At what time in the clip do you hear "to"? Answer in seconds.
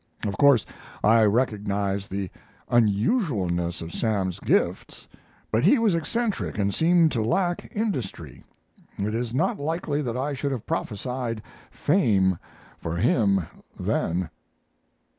7.11-7.21